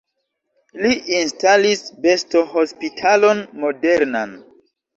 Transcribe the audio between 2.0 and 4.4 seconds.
bestohospitalon modernan.